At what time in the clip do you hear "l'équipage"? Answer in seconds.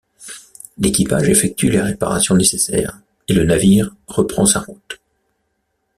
0.79-1.29